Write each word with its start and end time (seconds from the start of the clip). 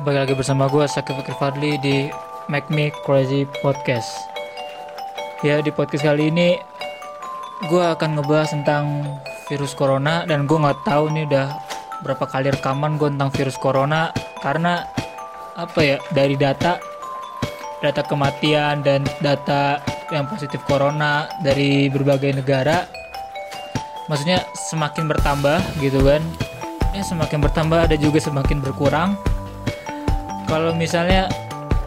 Kembali 0.00 0.16
lagi 0.16 0.32
bersama 0.32 0.64
gue 0.64 0.88
Sakif 0.88 1.12
Fikri 1.12 1.36
Fadli 1.36 1.76
di 1.76 2.08
Make 2.48 2.72
Me 2.72 2.88
Crazy 3.04 3.44
Podcast. 3.60 4.08
Ya 5.44 5.60
di 5.60 5.68
podcast 5.68 6.08
kali 6.08 6.32
ini 6.32 6.56
Gue 7.68 7.84
akan 7.84 8.16
ngebahas 8.16 8.48
tentang 8.48 9.04
virus 9.52 9.76
corona 9.76 10.24
Dan 10.24 10.48
gue 10.48 10.56
nggak 10.56 10.88
tahu 10.88 11.12
nih 11.12 11.28
udah 11.28 11.52
berapa 12.00 12.24
kali 12.32 12.48
rekaman 12.48 12.96
gue 12.96 13.12
tentang 13.12 13.28
virus 13.28 13.60
corona 13.60 14.08
Karena 14.40 14.88
apa 15.60 15.80
ya 15.84 16.00
dari 16.16 16.32
data 16.32 16.80
Data 17.84 18.00
kematian 18.00 18.80
dan 18.80 19.04
data 19.20 19.84
yang 20.08 20.24
positif 20.32 20.64
corona 20.64 21.28
dari 21.44 21.92
berbagai 21.92 22.40
negara 22.40 22.88
Maksudnya 24.08 24.48
semakin 24.56 25.12
bertambah 25.12 25.60
gitu 25.84 26.00
kan. 26.08 26.24
Ya 26.96 27.04
semakin 27.04 27.44
bertambah 27.44 27.84
ada 27.84 28.00
juga 28.00 28.16
semakin 28.16 28.64
berkurang 28.64 29.20
kalau 30.50 30.74
misalnya 30.74 31.30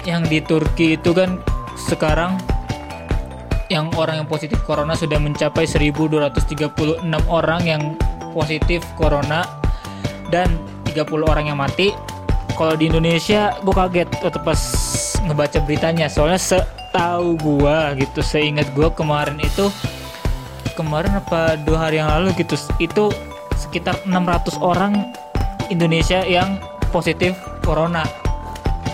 yang 0.08 0.24
di 0.24 0.40
Turki 0.40 0.96
itu 0.96 1.12
kan 1.12 1.44
sekarang 1.76 2.40
yang 3.68 3.92
orang 4.00 4.24
yang 4.24 4.28
positif 4.32 4.64
corona 4.64 4.96
sudah 4.96 5.20
mencapai 5.20 5.68
1236 5.68 7.04
orang 7.28 7.62
yang 7.68 7.82
positif 8.32 8.80
corona 8.96 9.44
dan 10.32 10.48
30 10.88 11.04
orang 11.28 11.52
yang 11.52 11.60
mati. 11.60 11.92
Kalau 12.56 12.80
di 12.80 12.88
Indonesia 12.88 13.52
gue 13.60 13.74
kaget 13.76 14.08
waktu 14.24 14.40
pas 14.40 14.62
ngebaca 15.28 15.60
beritanya. 15.68 16.08
Soalnya 16.08 16.40
setahu 16.40 17.36
gue 17.44 17.78
gitu 18.00 18.24
seingat 18.24 18.72
gue 18.72 18.88
kemarin 18.96 19.44
itu 19.44 19.68
kemarin 20.80 21.20
apa 21.20 21.60
dua 21.68 21.90
hari 21.90 22.00
yang 22.00 22.10
lalu 22.10 22.34
gitu 22.40 22.56
itu 22.80 23.12
sekitar 23.60 24.00
600 24.08 24.58
orang 24.58 25.14
Indonesia 25.70 26.26
yang 26.26 26.58
positif 26.90 27.38
corona 27.62 28.23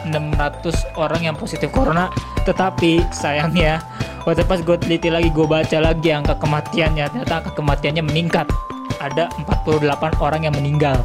600 0.10 0.98
orang 0.98 1.22
yang 1.30 1.36
positif 1.38 1.70
corona. 1.70 2.10
Tetapi 2.44 3.14
sayangnya 3.14 3.82
waktu 4.26 4.44
pas 4.46 4.60
gue 4.60 4.78
teliti 4.78 5.08
lagi 5.14 5.30
gue 5.30 5.48
baca 5.48 5.78
lagi 5.80 6.10
angka 6.12 6.36
kematiannya 6.42 7.06
ternyata 7.10 7.34
angka 7.46 7.52
kematiannya 7.56 8.04
meningkat. 8.04 8.48
Ada 9.00 9.32
48 9.48 10.20
orang 10.20 10.42
yang 10.44 10.56
meninggal. 10.58 11.00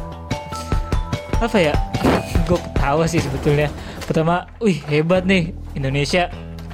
Apa 1.39 1.57
ya? 1.71 1.73
Gue 2.47 2.59
ketawa 2.59 3.07
sih 3.07 3.23
sebetulnya. 3.23 3.71
Pertama 4.03 4.51
wih 4.59 4.83
hebat 4.91 5.23
nih 5.23 5.55
Indonesia 5.79 6.27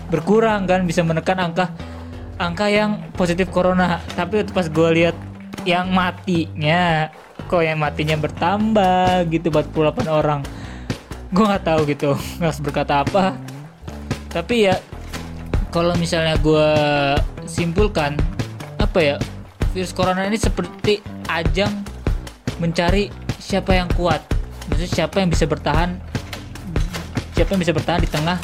berkurang 0.10 0.66
kan 0.66 0.84
bisa 0.90 1.06
menekan 1.06 1.38
angka 1.38 1.70
angka 2.42 2.74
yang 2.74 3.06
positif 3.14 3.54
corona. 3.54 4.02
Tapi 4.18 4.42
waktu 4.42 4.50
pas 4.50 4.66
gue 4.66 4.90
lihat 4.98 5.14
yang 5.62 5.94
matinya 5.94 7.14
kok 7.46 7.62
yang 7.62 7.78
matinya 7.78 8.18
bertambah 8.18 9.30
gitu 9.30 9.52
48 9.54 10.08
orang 10.08 10.42
gue 11.32 11.46
nggak 11.48 11.64
tahu 11.64 11.82
gitu 11.88 12.12
harus 12.44 12.60
berkata 12.60 13.08
apa. 13.08 13.36
Tapi 14.32 14.68
ya 14.68 14.76
kalau 15.72 15.96
misalnya 15.96 16.36
gue 16.40 16.68
simpulkan 17.48 18.20
apa 18.80 19.00
ya 19.00 19.16
virus 19.72 19.96
corona 19.96 20.28
ini 20.28 20.36
seperti 20.36 21.00
ajang 21.32 21.72
mencari 22.60 23.08
siapa 23.40 23.80
yang 23.80 23.88
kuat. 23.96 24.20
Maksudnya 24.68 24.92
siapa 24.92 25.24
yang 25.24 25.32
bisa 25.32 25.48
bertahan 25.48 26.00
siapa 27.32 27.58
yang 27.58 27.62
bisa 27.64 27.74
bertahan 27.74 28.02
di 28.04 28.12
tengah 28.12 28.38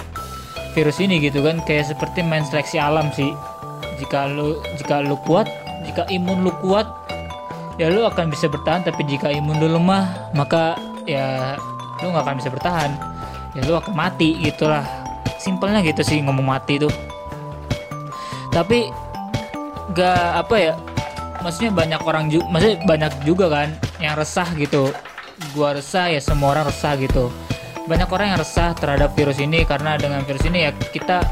virus 0.71 0.97
ini 1.03 1.19
gitu 1.19 1.43
kan. 1.43 1.59
Kayak 1.67 1.91
seperti 1.91 2.23
main 2.23 2.47
seleksi 2.47 2.79
alam 2.79 3.11
sih. 3.11 3.35
Jika 3.99 4.31
lu 4.31 4.63
jika 4.79 5.03
lu 5.03 5.19
kuat 5.27 5.51
jika 5.83 6.07
imun 6.11 6.43
lu 6.43 6.51
kuat 6.63 6.87
ya 7.75 7.91
lu 7.91 8.07
akan 8.07 8.31
bisa 8.31 8.47
bertahan. 8.47 8.87
Tapi 8.87 9.03
jika 9.03 9.27
imun 9.27 9.59
lu 9.59 9.67
lemah 9.75 10.31
maka 10.31 10.79
ya 11.03 11.59
lu 12.01 12.13
nggak 12.13 12.23
akan 12.25 12.35
bisa 12.37 12.49
bertahan. 12.53 12.91
Ya 13.57 13.61
lu 13.65 13.73
akan 13.77 13.93
mati 13.93 14.37
gitulah. 14.41 14.85
Simpelnya 15.37 15.81
gitu 15.85 16.01
sih 16.01 16.21
ngomong 16.21 16.45
mati 16.45 16.81
tuh. 16.81 16.91
Tapi 18.53 18.89
gak 19.93 20.43
apa 20.43 20.55
ya 20.57 20.73
maksudnya 21.39 21.71
banyak 21.71 22.01
orang 22.03 22.27
juga 22.27 22.45
maksudnya 22.51 22.77
banyak 22.83 23.13
juga 23.23 23.45
kan 23.47 23.69
yang 24.01 24.13
resah 24.17 24.49
gitu. 24.57 24.89
Gua 25.53 25.77
resah 25.77 26.09
ya 26.09 26.21
semua 26.21 26.57
orang 26.57 26.65
resah 26.69 26.97
gitu. 26.97 27.29
Banyak 27.87 28.09
orang 28.11 28.35
yang 28.35 28.39
resah 28.41 28.75
terhadap 28.75 29.15
virus 29.15 29.39
ini 29.39 29.63
karena 29.63 29.95
dengan 29.95 30.25
virus 30.27 30.43
ini 30.43 30.67
ya 30.67 30.71
kita 30.75 31.23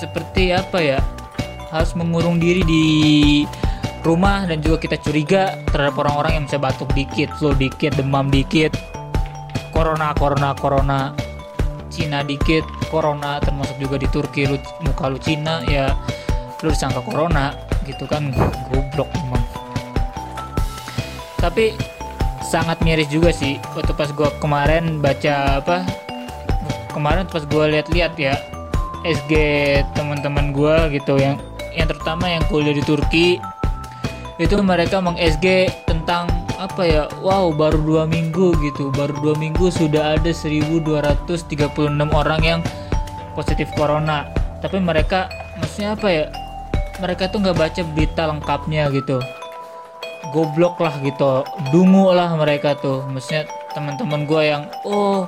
seperti 0.00 0.56
apa 0.56 0.78
ya 0.80 0.98
harus 1.70 1.92
mengurung 1.92 2.40
diri 2.40 2.64
di 2.64 2.84
rumah 4.00 4.48
dan 4.48 4.64
juga 4.64 4.80
kita 4.80 4.96
curiga 5.04 5.60
terhadap 5.68 6.00
orang-orang 6.00 6.40
yang 6.40 6.44
bisa 6.48 6.56
batuk 6.56 6.88
dikit, 6.96 7.28
flu 7.36 7.52
dikit, 7.52 7.94
demam 8.00 8.32
dikit, 8.32 8.72
corona 9.80 10.12
corona 10.12 10.48
corona. 10.52 11.00
Cina 11.90 12.20
dikit 12.22 12.62
corona 12.92 13.40
termasuk 13.42 13.80
juga 13.80 13.96
di 13.98 14.06
Turki 14.12 14.46
lu 14.46 14.60
muka 14.84 15.08
lu 15.08 15.18
Cina 15.18 15.64
ya 15.66 15.90
lu 16.60 16.70
disangka 16.70 17.02
corona 17.02 17.56
gitu 17.88 18.06
kan 18.06 18.30
goblok 18.70 19.10
emang 19.18 19.42
tapi 21.42 21.74
sangat 22.46 22.78
miris 22.86 23.10
juga 23.10 23.34
sih 23.34 23.58
waktu 23.74 23.90
pas 23.96 24.12
gua 24.14 24.30
kemarin 24.38 25.02
baca 25.02 25.58
apa 25.58 25.82
kemarin 26.94 27.26
pas 27.26 27.42
gua 27.50 27.66
lihat-lihat 27.66 28.14
ya 28.14 28.38
SG 29.02 29.32
teman-teman 29.98 30.54
gua 30.54 30.86
gitu 30.94 31.18
yang 31.18 31.42
yang 31.74 31.90
terutama 31.90 32.30
yang 32.30 32.44
kuliah 32.46 32.76
di 32.76 32.84
Turki 32.86 33.42
itu 34.38 34.54
mereka 34.62 35.02
meng 35.02 35.18
SG 35.18 35.72
tentang 35.90 36.39
apa 36.60 36.84
ya 36.84 37.08
wow 37.24 37.48
baru 37.56 37.80
dua 37.80 38.04
minggu 38.04 38.52
gitu. 38.60 38.92
Baru 38.92 39.16
dua 39.24 39.34
minggu 39.40 39.72
sudah 39.72 40.20
ada 40.20 40.28
1236 40.28 41.56
orang 42.12 42.40
yang 42.44 42.60
positif 43.32 43.72
corona. 43.72 44.28
Tapi 44.60 44.76
mereka 44.76 45.32
maksudnya 45.56 45.96
apa 45.96 46.08
ya 46.12 46.24
mereka 47.00 47.32
tuh 47.32 47.40
nggak 47.40 47.56
baca 47.56 47.80
berita 47.96 48.28
lengkapnya 48.28 48.92
gitu. 48.92 49.24
Goblok 50.36 50.76
lah 50.84 51.00
gitu 51.00 51.48
dungu 51.72 52.12
lah 52.12 52.36
mereka 52.36 52.76
tuh. 52.76 53.08
Maksudnya 53.08 53.48
teman-teman 53.72 54.28
gue 54.28 54.42
yang 54.44 54.68
oh 54.84 55.24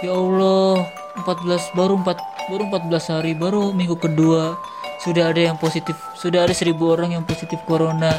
ya 0.00 0.16
Allah 0.16 0.88
14 1.20 1.76
baru 1.76 2.00
4 2.00 2.48
baru 2.48 2.62
14 2.72 3.12
hari 3.12 3.32
baru 3.36 3.76
minggu 3.76 4.00
kedua 4.00 4.56
sudah 5.04 5.28
ada 5.28 5.52
yang 5.52 5.56
positif 5.60 5.98
sudah 6.16 6.48
ada 6.48 6.54
1000 6.56 6.72
orang 6.80 7.20
yang 7.20 7.24
positif 7.26 7.60
corona 7.68 8.10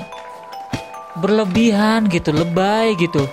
berlebihan 1.19 2.07
gitu 2.07 2.31
lebay 2.31 2.95
gitu 2.95 3.27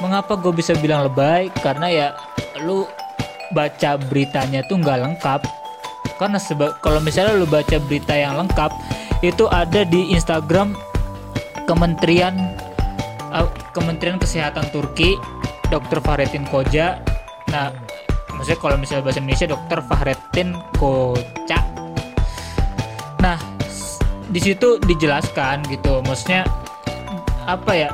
mengapa 0.00 0.34
gue 0.40 0.52
bisa 0.56 0.72
bilang 0.80 1.04
lebay 1.04 1.52
karena 1.60 1.86
ya 1.92 2.08
lu 2.64 2.88
baca 3.52 4.00
beritanya 4.08 4.64
tuh 4.66 4.80
nggak 4.80 4.98
lengkap 5.04 5.40
karena 6.16 6.38
seba 6.40 6.72
kalau 6.80 6.98
misalnya 7.02 7.36
lu 7.36 7.44
baca 7.44 7.76
berita 7.84 8.14
yang 8.16 8.38
lengkap 8.40 8.72
itu 9.20 9.44
ada 9.50 9.84
di 9.84 10.14
Instagram 10.14 10.72
Kementerian 11.64 12.36
uh, 13.32 13.48
Kementerian 13.72 14.20
Kesehatan 14.20 14.68
Turki 14.72 15.16
Dr. 15.68 16.00
Fahrettin 16.00 16.48
Koja 16.48 17.00
nah 17.52 17.70
maksudnya 18.34 18.58
kalau 18.58 18.76
misalnya 18.80 19.04
bahasa 19.06 19.20
Indonesia 19.20 19.48
Dr. 19.50 19.78
Fahrettin 19.84 20.48
Koja 20.80 21.60
nah 23.20 23.38
di 24.28 24.40
situ 24.40 24.80
dijelaskan 24.82 25.62
gitu 25.70 26.02
maksudnya 26.02 26.63
apa 27.44 27.72
ya? 27.76 27.92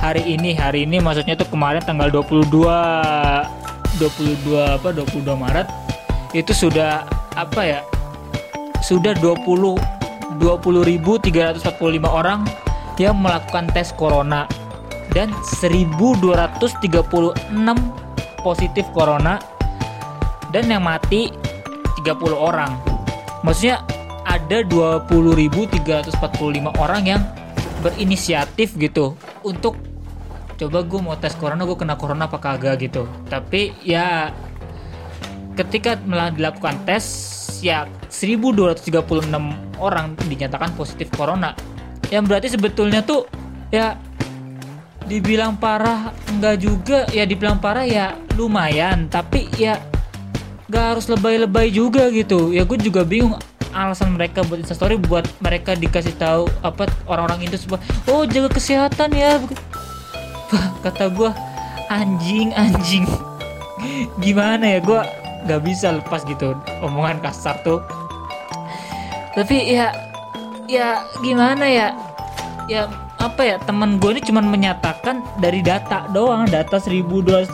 Hari 0.00 0.24
ini 0.24 0.56
hari 0.56 0.88
ini 0.88 0.96
maksudnya 0.96 1.36
tuh 1.36 1.44
kemarin 1.52 1.84
tanggal 1.84 2.08
22 2.08 2.64
22 4.00 4.80
apa 4.80 4.88
22 4.96 5.28
Maret 5.36 5.68
itu 6.32 6.56
sudah 6.56 7.04
apa 7.36 7.62
ya? 7.62 7.80
Sudah 8.80 9.12
20 9.18 9.76
20.345 10.40 11.60
orang 12.08 12.48
yang 12.96 13.20
melakukan 13.20 13.68
tes 13.76 13.92
corona 13.92 14.48
dan 15.12 15.28
1236 15.60 16.72
positif 18.40 18.88
corona 18.96 19.36
dan 20.48 20.64
yang 20.70 20.86
mati 20.86 21.28
30 22.00 22.32
orang. 22.32 22.72
Maksudnya 23.44 23.84
ada 24.24 24.64
20.345 24.64 26.72
orang 26.80 27.02
yang 27.04 27.20
berinisiatif 27.80 28.76
gitu 28.76 29.16
untuk 29.42 29.76
coba 30.60 30.84
gue 30.84 31.00
mau 31.00 31.16
tes 31.16 31.32
corona 31.32 31.64
gue 31.64 31.76
kena 31.76 31.96
corona 31.96 32.28
apa 32.28 32.36
kagak 32.36 32.84
gitu. 32.84 33.08
Tapi 33.32 33.72
ya 33.80 34.30
ketika 35.56 35.96
dilakukan 36.36 36.84
tes 36.84 37.04
ya 37.64 37.88
1236 38.12 38.84
orang 39.80 40.06
dinyatakan 40.28 40.76
positif 40.76 41.08
corona. 41.16 41.56
Yang 42.12 42.24
berarti 42.28 42.48
sebetulnya 42.52 43.00
tuh 43.00 43.24
ya 43.72 43.96
dibilang 45.08 45.56
parah 45.58 46.12
enggak 46.30 46.56
juga 46.60 46.98
ya 47.10 47.24
dibilang 47.24 47.56
parah 47.56 47.88
ya 47.88 48.06
lumayan. 48.36 49.08
Tapi 49.08 49.48
ya 49.56 49.80
gak 50.70 50.96
harus 50.96 51.08
lebay-lebay 51.08 51.72
juga 51.72 52.12
gitu. 52.12 52.52
Ya 52.52 52.68
gue 52.68 52.78
juga 52.78 53.02
bingung 53.02 53.40
alasan 53.70 54.18
mereka 54.18 54.42
buat 54.46 54.58
instastory 54.62 54.98
buat 54.98 55.26
mereka 55.38 55.78
dikasih 55.78 56.14
tahu 56.18 56.50
apa 56.66 56.90
orang-orang 57.06 57.46
itu 57.46 57.56
semua 57.56 57.78
oh 58.10 58.26
jaga 58.26 58.50
kesehatan 58.50 59.14
ya. 59.14 59.38
Kata 60.84 61.10
gue 61.10 61.30
anjing 61.90 62.50
anjing. 62.54 63.06
Gimana 64.18 64.78
ya 64.78 64.80
gue 64.82 65.00
nggak 65.46 65.62
bisa 65.64 65.94
lepas 65.94 66.26
gitu 66.26 66.56
omongan 66.82 67.22
kasar 67.22 67.58
tuh. 67.62 67.80
Tapi 69.34 69.70
ya 69.70 69.94
ya 70.66 71.06
gimana 71.22 71.64
ya? 71.66 71.88
Ya 72.70 72.86
apa 73.20 73.44
ya 73.44 73.56
teman 73.60 74.00
gue 74.00 74.16
ini 74.16 74.22
cuman 74.24 74.48
menyatakan 74.48 75.20
dari 75.36 75.60
data 75.60 76.08
doang 76.08 76.48
data 76.48 76.80
1236 76.80 77.52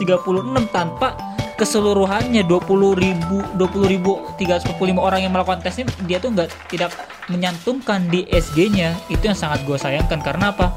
tanpa 0.71 1.26
keseluruhannya 1.57 2.45
20 2.45 3.01
ribu 3.01 3.37
20 3.57 3.93
ribu 3.93 4.21
345 4.37 4.77
orang 5.01 5.19
yang 5.25 5.33
melakukan 5.33 5.59
tes 5.65 5.81
ini 5.81 5.89
dia 6.05 6.21
tuh 6.21 6.29
nggak 6.31 6.53
tidak 6.69 6.93
menyantumkan 7.27 8.05
di 8.07 8.23
SG-nya 8.29 8.95
itu 9.09 9.25
yang 9.25 9.35
sangat 9.35 9.65
gue 9.65 9.75
sayangkan. 9.75 10.21
Karena 10.21 10.53
apa? 10.53 10.71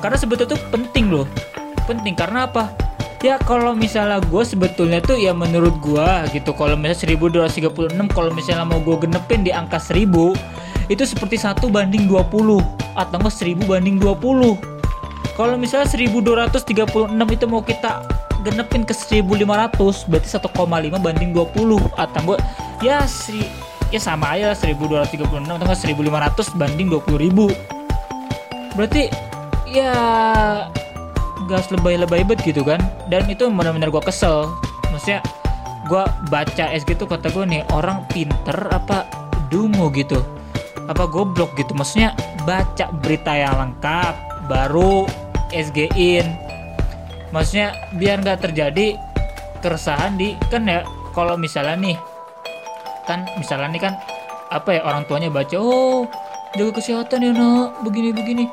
Karena 0.00 0.16
sebetulnya 0.18 0.56
tuh 0.56 0.60
penting 0.72 1.12
loh. 1.12 1.26
Penting. 1.86 2.16
Karena 2.16 2.48
apa? 2.48 2.72
Ya 3.18 3.34
kalau 3.42 3.74
misalnya 3.74 4.22
gue 4.22 4.42
sebetulnya 4.46 5.02
tuh 5.02 5.18
ya 5.18 5.34
menurut 5.34 5.74
gue 5.82 6.08
gitu 6.38 6.54
kalau 6.54 6.78
misalnya 6.78 7.18
1236 7.18 8.14
kalau 8.14 8.30
misalnya 8.30 8.62
mau 8.62 8.78
gue 8.78 8.94
genepin 8.94 9.42
di 9.42 9.50
angka 9.50 9.82
1000 9.82 10.06
itu 10.86 11.02
seperti 11.02 11.34
satu 11.34 11.66
banding 11.66 12.06
20 12.06 12.22
atau 12.94 13.16
enggak 13.18 13.34
1000 13.34 13.58
banding 13.66 13.98
20 13.98 14.78
kalau 15.34 15.58
misalnya 15.58 15.90
1236 15.90 16.62
itu 17.34 17.44
mau 17.50 17.58
kita 17.58 18.06
genepin 18.46 18.86
ke 18.86 18.94
1500 18.94 20.06
berarti 20.06 20.28
1,5 20.30 20.98
banding 21.02 21.30
20 21.34 21.98
atau 21.98 22.20
gue 22.22 22.38
ya 22.84 23.02
seri 23.08 23.42
ya 23.88 23.98
sama 23.98 24.36
aja 24.36 24.52
1236 24.52 25.26
atau 25.26 25.58
enggak 25.58 25.80
1500 25.80 26.60
banding 26.60 26.88
20.000 26.92 28.76
berarti 28.78 29.10
ya 29.66 29.94
gas 31.48 31.72
lebay-lebay 31.72 32.22
bet 32.22 32.38
gitu 32.44 32.60
kan? 32.62 32.78
Dan 33.08 33.24
itu 33.26 33.48
benar-benar 33.48 33.88
gue 33.88 34.02
kesel. 34.04 34.52
Maksudnya 34.92 35.24
gue 35.88 36.04
baca 36.28 36.64
SG 36.76 37.00
tuh 37.00 37.08
kata 37.08 37.32
gue 37.32 37.44
nih 37.48 37.62
orang 37.72 38.04
pinter 38.12 38.68
apa 38.68 39.08
dungu 39.48 39.88
gitu? 39.96 40.20
Apa 40.86 41.08
goblok 41.08 41.56
gitu? 41.56 41.72
Maksudnya 41.72 42.12
baca 42.44 42.92
berita 43.00 43.32
yang 43.32 43.56
lengkap 43.56 44.14
baru 44.46 45.08
SG 45.50 45.88
in 45.96 46.28
maksudnya 47.30 47.76
biar 47.96 48.24
nggak 48.24 48.40
terjadi 48.48 48.96
keresahan 49.60 50.16
di 50.16 50.38
kan 50.48 50.64
ya 50.64 50.86
kalau 51.12 51.34
misalnya 51.34 51.76
nih 51.76 51.96
kan 53.04 53.26
misalnya 53.36 53.68
nih 53.74 53.82
kan 53.82 53.94
apa 54.48 54.78
ya 54.78 54.80
orang 54.84 55.04
tuanya 55.04 55.28
baca 55.28 55.56
oh 55.60 56.08
jaga 56.56 56.80
kesehatan 56.80 57.28
ya 57.28 57.30
nak. 57.34 57.84
Begini 57.84 58.14
begini. 58.14 58.44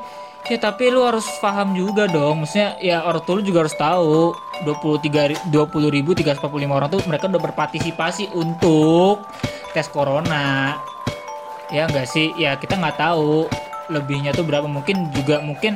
Ya 0.45 0.62
tapi 0.62 0.94
lu 0.94 1.01
harus 1.01 1.25
paham 1.39 1.74
juga 1.74 2.06
dong. 2.06 2.44
Maksudnya 2.44 2.77
ya 2.83 3.01
orang 3.06 3.22
tua 3.24 3.39
lu 3.39 3.44
juga 3.45 3.66
harus 3.66 3.75
tahu. 3.77 4.36
23 4.63 5.51
20 5.51 5.95
ribu 5.95 6.16
345 6.16 6.48
orang 6.71 6.88
tuh 6.88 7.04
mereka 7.12 7.28
udah 7.28 7.44
berpartisipasi 7.44 8.31
untuk 8.36 9.25
tes 9.75 9.88
corona. 9.92 10.80
Ya 11.74 11.89
enggak 11.89 12.07
sih? 12.07 12.31
Ya 12.39 12.56
kita 12.56 12.78
nggak 12.80 13.00
tahu 13.00 13.50
lebihnya 13.92 14.31
tuh 14.31 14.45
berapa. 14.45 14.68
Mungkin 14.69 15.12
juga 15.12 15.42
mungkin 15.42 15.75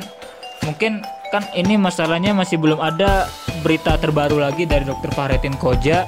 mungkin 0.64 1.02
kan 1.30 1.46
ini 1.54 1.78
masalahnya 1.78 2.34
masih 2.34 2.58
belum 2.58 2.82
ada 2.82 3.30
berita 3.62 3.94
terbaru 3.96 4.42
lagi 4.42 4.66
dari 4.66 4.82
dokter 4.82 5.14
Fahretin 5.14 5.54
Koja. 5.54 6.04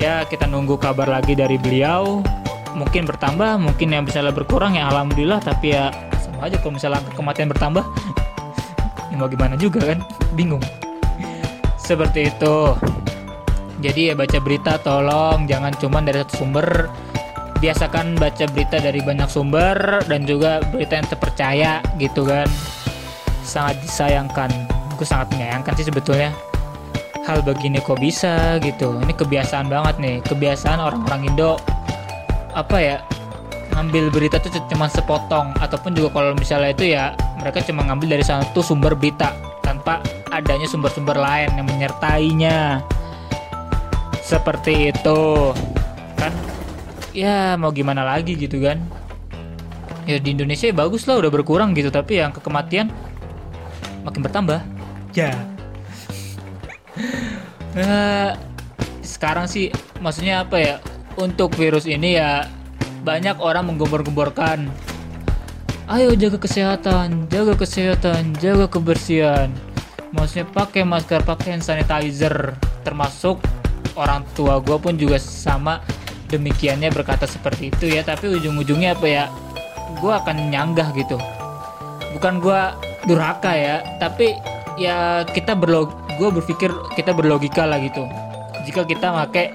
Ya 0.00 0.24
kita 0.24 0.48
nunggu 0.48 0.80
kabar 0.80 1.06
lagi 1.06 1.36
dari 1.36 1.60
beliau. 1.60 2.24
Mungkin 2.72 3.08
bertambah 3.08 3.60
mungkin 3.60 3.92
yang 3.92 4.04
bisa 4.08 4.24
berkurang 4.32 4.76
ya 4.76 4.88
alhamdulillah. 4.88 5.44
Tapi 5.44 5.76
ya 5.76 5.92
sama 6.24 6.48
aja 6.48 6.56
kalau 6.60 6.80
misalnya 6.80 7.04
kematian 7.12 7.52
bertambah 7.52 7.84
ya 9.12 9.16
mau 9.20 9.28
gimana 9.28 9.60
juga 9.60 9.92
kan? 9.92 10.00
Bingung. 10.32 10.64
Seperti 11.76 12.32
itu. 12.32 12.72
Jadi 13.84 14.08
ya 14.08 14.14
baca 14.16 14.40
berita 14.40 14.80
tolong 14.80 15.44
jangan 15.44 15.76
cuma 15.76 16.00
dari 16.00 16.24
satu 16.24 16.44
sumber. 16.44 16.88
Biasakan 17.56 18.20
baca 18.20 18.44
berita 18.52 18.80
dari 18.80 19.00
banyak 19.00 19.28
sumber 19.32 20.04
dan 20.08 20.28
juga 20.28 20.60
berita 20.72 21.00
yang 21.00 21.08
terpercaya 21.08 21.80
gitu 21.96 22.28
kan 22.28 22.48
sangat 23.46 23.78
disayangkan. 23.80 24.50
Gue 24.98 25.06
sangat 25.06 25.30
menyayangkan 25.32 25.72
sih 25.78 25.86
sebetulnya. 25.86 26.34
Hal 27.22 27.42
begini 27.42 27.82
kok 27.82 27.98
bisa 27.98 28.58
gitu. 28.62 28.98
Ini 29.02 29.14
kebiasaan 29.14 29.66
banget 29.70 29.98
nih. 29.98 30.16
Kebiasaan 30.26 30.78
orang-orang 30.78 31.30
Indo 31.30 31.58
apa 32.56 32.76
ya 32.80 32.96
ngambil 33.76 34.08
berita 34.08 34.42
tuh 34.42 34.50
cuma 34.70 34.90
sepotong. 34.90 35.54
Ataupun 35.58 35.94
juga 35.94 36.14
kalau 36.14 36.32
misalnya 36.34 36.70
itu 36.74 36.94
ya 36.94 37.14
mereka 37.38 37.62
cuma 37.62 37.86
ngambil 37.86 38.18
dari 38.18 38.24
satu 38.26 38.62
sumber 38.62 38.94
berita 38.98 39.34
tanpa 39.62 40.02
adanya 40.30 40.66
sumber-sumber 40.66 41.18
lain 41.18 41.50
yang 41.54 41.66
menyertainya. 41.66 42.82
Seperti 44.22 44.90
itu. 44.90 45.52
Kan 46.16 46.32
ya 47.10 47.54
mau 47.58 47.74
gimana 47.74 48.06
lagi 48.06 48.38
gitu 48.38 48.62
kan. 48.62 48.80
Ya 50.06 50.22
di 50.22 50.30
Indonesia 50.30 50.70
ya 50.70 50.74
bagus 50.78 51.10
lah 51.10 51.18
udah 51.18 51.30
berkurang 51.34 51.74
gitu. 51.74 51.90
Tapi 51.90 52.22
yang 52.22 52.30
kematian 52.30 52.94
makin 54.06 54.22
bertambah. 54.22 54.62
Ya. 55.10 55.34
Nah, 57.74 58.38
sekarang 59.02 59.50
sih 59.50 59.74
maksudnya 59.98 60.46
apa 60.46 60.56
ya 60.62 60.74
untuk 61.18 61.58
virus 61.58 61.90
ini 61.90 62.14
ya 62.14 62.46
banyak 63.02 63.42
orang 63.42 63.66
menggembor-gemborkan. 63.74 64.70
Ayo 65.86 66.14
jaga 66.18 66.38
kesehatan 66.38 67.26
jaga 67.30 67.58
kesehatan 67.58 68.34
jaga 68.38 68.70
kebersihan. 68.70 69.50
Maksudnya 70.14 70.46
pakai 70.50 70.86
masker 70.86 71.26
pakai 71.26 71.58
hand 71.58 71.66
sanitizer. 71.66 72.54
Termasuk 72.86 73.42
orang 73.98 74.22
tua 74.38 74.62
gue 74.62 74.78
pun 74.78 74.94
juga 74.94 75.18
sama 75.18 75.82
demikiannya 76.30 76.90
berkata 76.90 77.26
seperti 77.26 77.70
itu 77.70 77.86
ya. 77.90 78.02
Tapi 78.02 78.34
ujung-ujungnya 78.34 78.98
apa 78.98 79.06
ya 79.06 79.24
gue 79.98 80.12
akan 80.12 80.50
nyanggah 80.50 80.90
gitu. 80.98 81.18
Bukan 82.18 82.42
gue 82.42 82.60
durhaka 83.06 83.54
ya. 83.54 83.82
Tapi 84.02 84.36
ya 84.76 85.24
kita 85.24 85.56
berlog 85.56 85.94
gue 86.20 86.28
berpikir 86.28 86.68
kita 86.98 87.16
berlogika 87.16 87.64
lah 87.64 87.80
gitu. 87.80 88.04
Jika 88.66 88.84
kita 88.84 89.14
pakai 89.14 89.54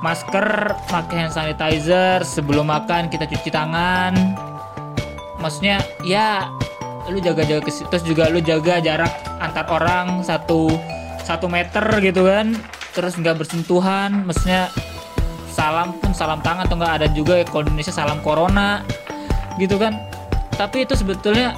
masker 0.00 0.76
pakai 0.88 1.16
hand 1.26 1.32
sanitizer 1.32 2.24
sebelum 2.24 2.68
makan 2.68 3.08
kita 3.12 3.28
cuci 3.28 3.50
tangan. 3.52 4.16
Maksudnya 5.40 5.84
ya 6.02 6.50
lu 7.06 7.22
jaga-jaga 7.22 7.62
terus 7.62 8.02
juga 8.02 8.26
lu 8.26 8.42
jaga 8.42 8.82
jarak 8.82 9.12
antar 9.38 9.62
orang 9.70 10.26
satu 10.26 10.72
satu 11.22 11.46
meter 11.46 11.84
gitu 12.02 12.26
kan. 12.26 12.56
Terus 12.96 13.14
nggak 13.20 13.44
bersentuhan 13.44 14.24
maksudnya 14.24 14.72
salam 15.52 15.96
pun 16.00 16.12
salam 16.12 16.40
tangan 16.44 16.68
atau 16.68 16.76
nggak 16.76 16.94
ada 17.00 17.08
juga 17.12 17.40
kalau 17.48 17.68
Indonesia 17.68 17.92
salam 17.92 18.20
corona 18.24 18.80
gitu 19.60 19.76
kan. 19.76 19.96
Tapi 20.56 20.88
itu 20.88 20.96
sebetulnya 20.96 21.52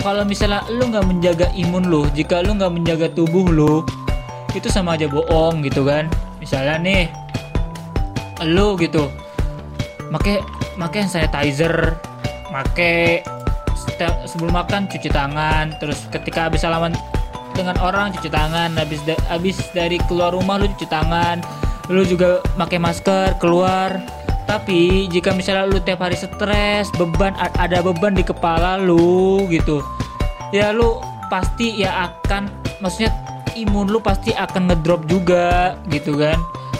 kalau 0.00 0.24
misalnya 0.24 0.64
lu 0.72 0.88
nggak 0.88 1.06
menjaga 1.06 1.46
imun 1.52 1.88
lu 1.88 2.08
jika 2.16 2.40
lu 2.40 2.56
nggak 2.56 2.72
menjaga 2.72 3.06
tubuh 3.12 3.46
lu 3.48 3.84
itu 4.56 4.66
sama 4.66 4.98
aja 4.98 5.06
bohong 5.06 5.62
gitu 5.62 5.86
kan. 5.86 6.10
Misalnya 6.40 6.80
nih 6.80 7.04
lu 8.48 8.74
gitu 8.80 9.12
make 10.08 10.40
make 10.80 11.00
sanitizer 11.04 12.00
make 12.48 13.22
sebelum 14.24 14.56
makan 14.56 14.88
cuci 14.88 15.12
tangan 15.12 15.76
terus 15.76 16.08
ketika 16.08 16.48
habis 16.48 16.64
salaman 16.64 16.96
dengan 17.52 17.76
orang 17.84 18.10
cuci 18.16 18.32
tangan 18.32 18.72
habis 18.80 19.04
da 19.04 19.14
habis 19.28 19.60
dari 19.76 20.00
keluar 20.08 20.32
rumah 20.32 20.56
lu 20.56 20.66
cuci 20.72 20.88
tangan 20.88 21.44
lu 21.92 22.00
juga 22.08 22.40
pakai 22.56 22.80
masker 22.80 23.36
keluar 23.36 24.00
tapi 24.50 25.06
jika 25.06 25.30
misalnya 25.30 25.70
lu 25.70 25.78
tiap 25.78 26.02
hari 26.02 26.18
stres 26.18 26.90
beban 26.98 27.38
ada 27.38 27.78
beban 27.86 28.18
di 28.18 28.26
kepala 28.26 28.74
lu 28.82 29.46
gitu 29.46 29.78
ya 30.50 30.74
lu 30.74 30.98
pasti 31.30 31.78
ya 31.78 32.10
akan 32.10 32.50
maksudnya 32.82 33.14
imun 33.54 33.90
lu 33.90 34.02
pasti 34.02 34.34
akan 34.34 34.70
ngedrop 34.70 35.06
juga 35.06 35.78
gitu 35.90 36.18
kan. 36.18 36.38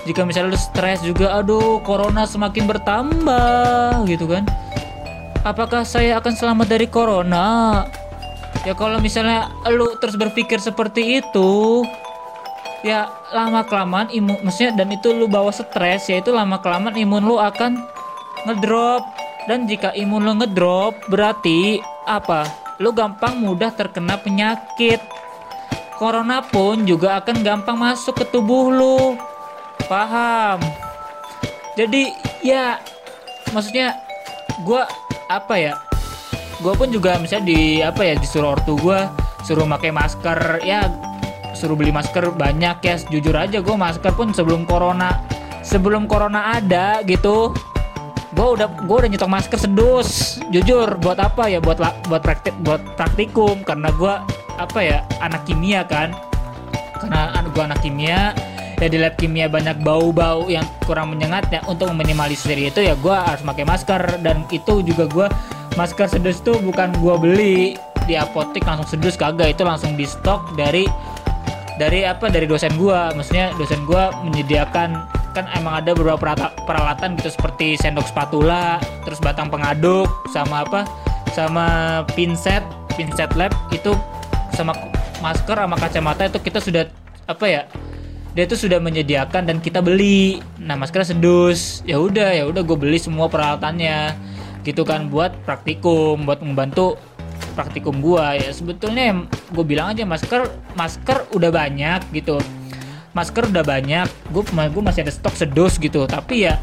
Jika 0.09 0.25
misalnya 0.25 0.57
lu 0.57 0.61
stres 0.61 1.05
juga 1.05 1.39
aduh 1.39 1.79
corona 1.85 2.25
semakin 2.25 2.65
bertambah 2.67 4.09
gitu 4.09 4.27
kan. 4.27 4.49
Apakah 5.45 5.85
saya 5.87 6.21
akan 6.21 6.33
selamat 6.37 6.67
dari 6.69 6.89
corona? 6.89 7.85
Ya 8.69 8.77
kalau 8.77 9.01
misalnya 9.01 9.49
lu 9.73 9.97
terus 10.01 10.17
berpikir 10.17 10.61
seperti 10.61 11.23
itu 11.25 11.85
ya 12.81 13.13
lama 13.33 13.61
kelamaan 13.69 14.09
imun 14.09 14.41
maksudnya 14.41 14.73
dan 14.83 14.89
itu 14.89 15.13
lu 15.13 15.29
bawa 15.29 15.53
stres 15.53 16.09
ya 16.09 16.21
itu 16.21 16.33
lama 16.33 16.61
kelamaan 16.65 16.97
imun 16.97 17.23
lu 17.25 17.37
akan 17.37 17.77
ngedrop. 18.49 19.05
Dan 19.49 19.65
jika 19.65 19.91
imun 19.97 20.23
lu 20.23 20.33
ngedrop 20.37 20.95
berarti 21.09 21.81
apa? 22.05 22.45
Lu 22.81 22.93
gampang 22.93 23.41
mudah 23.41 23.73
terkena 23.73 24.21
penyakit. 24.21 25.01
Corona 25.97 26.41
pun 26.41 26.89
juga 26.89 27.21
akan 27.21 27.45
gampang 27.45 27.77
masuk 27.77 28.21
ke 28.21 28.25
tubuh 28.29 28.73
lu. 28.73 28.99
Paham? 29.89 30.61
Jadi 31.77 32.13
ya 32.45 32.81
maksudnya 33.53 33.97
gue 34.65 34.83
apa 35.29 35.55
ya? 35.57 35.75
Gue 36.61 36.77
pun 36.77 36.93
juga 36.93 37.17
misalnya 37.17 37.47
di 37.49 37.61
apa 37.81 38.05
ya 38.05 38.15
disuruh 38.21 38.57
ortu 38.57 38.77
gue 38.77 39.01
suruh 39.45 39.65
pakai 39.65 39.91
masker 39.93 40.61
ya 40.61 40.85
suruh 41.61 41.77
beli 41.77 41.93
masker 41.93 42.33
banyak 42.33 42.81
ya. 42.81 42.95
Jujur 43.13 43.37
aja 43.37 43.61
gue 43.61 43.77
masker 43.77 44.17
pun 44.17 44.33
sebelum 44.33 44.65
corona 44.65 45.21
sebelum 45.61 46.09
corona 46.09 46.57
ada 46.57 47.05
gitu. 47.05 47.53
Gue 48.31 48.47
udah 48.57 48.71
gue 48.87 48.97
udah 48.97 49.11
nyetok 49.11 49.29
masker 49.29 49.59
sedus. 49.61 50.41
Jujur 50.49 50.97
buat 51.03 51.21
apa 51.21 51.51
ya? 51.51 51.61
Buat 51.61 51.83
buat 52.09 52.23
praktik 52.23 52.57
buat 52.65 52.81
praktikum. 52.97 53.61
Karena 53.67 53.93
gue 53.93 54.15
apa 54.57 54.79
ya 54.81 55.05
anak 55.21 55.45
kimia 55.45 55.85
kan. 55.85 56.17
Karena 56.97 57.33
gue 57.45 57.63
anak 57.63 57.81
kimia 57.85 58.33
ya 58.81 58.89
di 58.89 58.97
lab 58.97 59.21
kimia 59.21 59.45
banyak 59.45 59.85
bau-bau 59.85 60.49
yang 60.49 60.65
kurang 60.87 61.13
menyengat 61.13 61.51
ya. 61.53 61.61
Untuk 61.67 61.91
meminimalisir 61.93 62.57
itu 62.57 62.81
ya 62.81 62.95
gue 62.97 63.13
harus 63.13 63.43
pakai 63.43 63.67
masker. 63.67 64.23
Dan 64.23 64.47
itu 64.55 64.81
juga 64.81 65.05
gue 65.11 65.27
masker 65.75 66.07
sedus 66.09 66.41
tuh 66.41 66.57
bukan 66.63 66.95
gue 67.03 67.15
beli. 67.19 67.59
Di 68.07 68.15
apotek 68.15 68.63
langsung 68.63 68.89
sedus 68.89 69.19
kagak. 69.19 69.59
Itu 69.59 69.67
langsung 69.67 69.99
di 69.99 70.07
stok 70.07 70.55
dari 70.55 70.87
dari 71.81 72.05
apa 72.05 72.29
dari 72.29 72.45
dosen 72.45 72.77
gue 72.77 73.01
maksudnya 73.17 73.57
dosen 73.57 73.81
gue 73.89 74.03
menyediakan 74.29 75.01
kan 75.33 75.49
emang 75.57 75.81
ada 75.81 75.97
beberapa 75.97 76.53
peralatan 76.69 77.17
gitu 77.17 77.33
seperti 77.33 77.79
sendok 77.81 78.05
spatula, 78.05 78.83
terus 79.07 79.23
batang 79.23 79.47
pengaduk, 79.47 80.11
sama 80.35 80.67
apa, 80.67 80.85
sama 81.33 81.67
pinset, 82.13 82.61
pinset 82.99 83.33
lab 83.39 83.55
itu 83.73 83.97
sama 84.53 84.77
masker 85.25 85.55
sama 85.57 85.79
kacamata 85.79 86.27
itu 86.29 86.39
kita 86.43 86.59
sudah 86.59 86.85
apa 87.31 87.47
ya 87.47 87.63
dia 88.35 88.47
itu 88.47 88.55
sudah 88.55 88.79
menyediakan 88.79 89.43
dan 89.43 89.59
kita 89.59 89.83
beli. 89.83 90.39
Nah 90.63 90.79
masker 90.79 91.03
sedus. 91.03 91.83
Ya 91.83 91.99
udah 91.99 92.31
ya 92.31 92.47
udah 92.47 92.63
gue 92.63 92.79
beli 92.79 92.95
semua 92.95 93.27
peralatannya. 93.27 94.15
Gitu 94.63 94.87
kan 94.87 95.11
buat 95.11 95.35
praktikum 95.43 96.23
buat 96.23 96.39
membantu 96.39 96.95
praktikum 97.53 97.99
gue 98.01 98.25
ya. 98.41 98.51
Sebetulnya 98.55 99.27
gue 99.53 99.65
bilang 99.67 99.93
aja 99.93 100.07
masker 100.07 100.49
masker 100.75 101.31
udah 101.35 101.51
banyak 101.51 102.01
gitu. 102.15 102.39
Masker 103.13 103.51
udah 103.51 103.65
banyak. 103.67 104.07
Gue 104.31 104.43
gue 104.47 104.83
masih 104.83 105.03
ada 105.05 105.13
stok 105.13 105.35
sedos 105.35 105.77
gitu. 105.77 106.07
Tapi 106.07 106.49
ya 106.49 106.57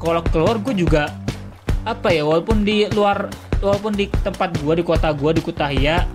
kalau 0.00 0.20
keluar 0.28 0.60
gue 0.60 0.74
juga 0.76 1.12
apa 1.84 2.08
ya 2.12 2.24
walaupun 2.24 2.64
di 2.64 2.88
luar 2.96 3.28
walaupun 3.60 3.92
di 3.92 4.08
tempat 4.24 4.56
gue 4.56 4.80
di 4.80 4.84
kota 4.84 5.12
gue 5.12 5.36
di 5.36 5.42
Kutahya 5.44 6.08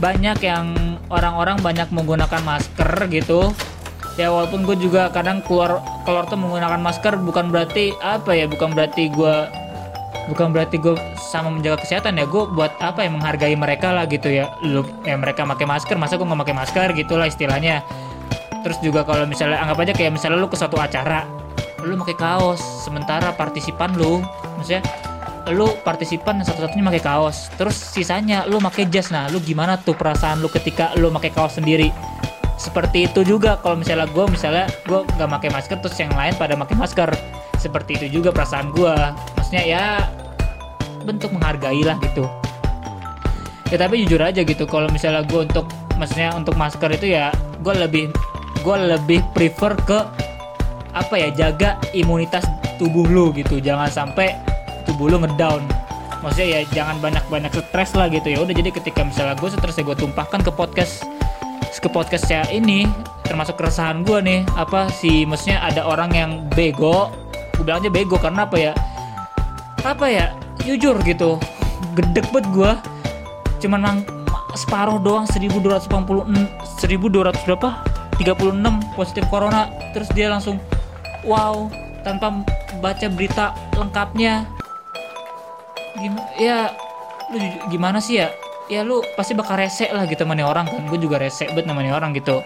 banyak 0.00 0.40
yang 0.40 0.72
orang-orang 1.12 1.60
banyak 1.60 1.88
menggunakan 1.92 2.40
masker 2.40 3.08
gitu. 3.12 3.52
Ya 4.18 4.32
walaupun 4.32 4.64
gue 4.68 4.76
juga 4.80 5.08
kadang 5.12 5.44
keluar 5.44 5.80
keluar 6.04 6.24
tuh 6.28 6.40
menggunakan 6.40 6.80
masker 6.80 7.20
bukan 7.20 7.52
berarti 7.52 7.92
apa 8.00 8.32
ya 8.32 8.48
bukan 8.48 8.72
berarti 8.72 9.08
gue 9.12 9.59
bukan 10.30 10.54
berarti 10.54 10.78
gue 10.78 10.94
sama 11.18 11.50
menjaga 11.50 11.82
kesehatan 11.82 12.14
ya 12.14 12.24
gue 12.24 12.42
buat 12.54 12.78
apa 12.78 13.02
ya 13.02 13.10
menghargai 13.10 13.58
mereka 13.58 13.90
lah 13.90 14.06
gitu 14.06 14.30
ya. 14.30 14.54
Lu 14.62 14.86
ya 15.02 15.18
mereka 15.18 15.42
pakai 15.42 15.66
masker 15.66 15.98
masa 15.98 16.14
gue 16.14 16.22
nggak 16.22 16.40
pakai 16.46 16.56
masker 16.56 16.88
gitulah 16.94 17.26
istilahnya. 17.26 17.82
Terus 18.62 18.78
juga 18.78 19.02
kalau 19.02 19.26
misalnya 19.26 19.58
anggap 19.58 19.82
aja 19.82 19.92
kayak 19.92 20.14
misalnya 20.14 20.38
lu 20.38 20.46
ke 20.46 20.54
suatu 20.54 20.78
acara 20.78 21.26
lu 21.80 21.96
pakai 22.04 22.16
kaos 22.20 22.60
sementara 22.84 23.32
partisipan 23.32 23.96
lu 23.96 24.20
maksudnya 24.60 24.84
lu 25.50 25.72
partisipan 25.82 26.38
satu-satunya 26.46 26.84
pakai 26.94 27.02
kaos. 27.02 27.50
Terus 27.58 27.74
sisanya 27.74 28.46
lu 28.46 28.62
pakai 28.62 28.86
jas 28.86 29.10
nah 29.10 29.26
lu 29.26 29.42
gimana 29.42 29.80
tuh 29.80 29.98
perasaan 29.98 30.38
lu 30.38 30.46
ketika 30.46 30.94
lu 30.94 31.10
pakai 31.10 31.34
kaos 31.34 31.58
sendiri? 31.58 31.90
Seperti 32.60 33.08
itu 33.08 33.24
juga 33.24 33.56
kalau 33.58 33.80
misalnya 33.80 34.04
gue 34.06 34.24
misalnya 34.28 34.68
gue 34.84 35.00
nggak 35.16 35.30
pakai 35.40 35.50
masker 35.50 35.76
terus 35.80 35.96
yang 35.96 36.12
lain 36.12 36.36
pada 36.36 36.54
pakai 36.54 36.76
masker 36.76 37.08
seperti 37.60 38.00
itu 38.00 38.20
juga 38.20 38.32
perasaan 38.32 38.72
gue 38.72 38.94
maksudnya 39.36 39.64
ya 39.68 39.84
bentuk 41.04 41.32
menghargai 41.36 41.84
lah 41.84 41.96
gitu. 42.00 42.24
Ya 43.70 43.78
tapi 43.78 44.02
jujur 44.02 44.18
aja 44.18 44.42
gitu 44.42 44.64
kalau 44.66 44.90
misalnya 44.90 45.22
gue 45.28 45.46
untuk 45.46 45.68
maksudnya 46.00 46.34
untuk 46.34 46.56
masker 46.56 46.90
itu 46.96 47.12
ya 47.12 47.30
gue 47.60 47.74
lebih 47.76 48.10
gue 48.64 48.76
lebih 48.96 49.20
prefer 49.36 49.76
ke 49.84 49.98
apa 50.90 51.14
ya 51.14 51.28
jaga 51.30 51.78
imunitas 51.94 52.42
tubuh 52.80 53.06
lu 53.06 53.30
gitu. 53.36 53.60
Jangan 53.62 53.92
sampai 53.92 54.34
tubuh 54.88 55.12
lu 55.12 55.22
ngedown. 55.22 55.62
Maksudnya 56.20 56.48
ya 56.48 56.60
jangan 56.72 57.00
banyak-banyak 57.00 57.52
stres 57.70 57.96
lah 57.96 58.10
gitu. 58.12 58.28
Ya 58.32 58.42
udah 58.42 58.52
jadi 58.52 58.72
ketika 58.74 59.06
misalnya 59.06 59.38
gue 59.38 59.48
stres 59.52 59.76
ya 59.78 59.84
gue 59.86 59.96
tumpahkan 59.96 60.40
ke 60.42 60.52
podcast 60.52 61.04
ke 61.80 61.88
podcast 61.88 62.28
saya 62.28 62.44
ini 62.52 62.84
termasuk 63.24 63.56
keresahan 63.56 64.04
gue 64.04 64.18
nih 64.20 64.40
apa 64.58 64.90
sih? 64.90 65.24
Maksudnya 65.24 65.62
ada 65.62 65.86
orang 65.86 66.10
yang 66.12 66.30
bego 66.52 67.08
gue 67.60 67.68
bilang 67.68 67.84
aja 67.84 67.92
bego 67.92 68.16
karena 68.16 68.48
apa 68.48 68.56
ya? 68.56 68.72
Apa 69.84 70.08
ya? 70.08 70.32
Jujur 70.64 70.96
gitu. 71.04 71.36
Gedek 71.92 72.32
banget 72.32 72.48
gue 72.56 72.72
cuman 73.60 74.00
separuh 74.56 74.96
doang 74.96 75.28
1280 75.28 75.92
1200 75.92 77.44
berapa? 77.44 77.68
36 78.16 78.96
positif 78.96 79.28
corona. 79.28 79.68
Terus 79.92 80.08
dia 80.16 80.32
langsung 80.32 80.56
wow 81.28 81.68
tanpa 82.00 82.32
baca 82.80 83.06
berita 83.12 83.52
lengkapnya. 83.76 84.48
Gimana 86.00 86.32
ya 86.40 86.72
lu 87.28 87.44
gimana 87.68 88.00
sih 88.00 88.24
ya? 88.24 88.32
Ya 88.72 88.88
lu 88.88 89.04
pasti 89.20 89.36
bakal 89.36 89.60
rese 89.60 89.92
lah 89.92 90.08
gitu 90.08 90.24
namanya 90.24 90.48
orang 90.48 90.64
kan. 90.64 90.80
Gue 90.88 90.96
juga 90.96 91.20
rese 91.20 91.44
bet 91.52 91.68
namanya 91.68 92.00
orang 92.00 92.16
gitu. 92.16 92.40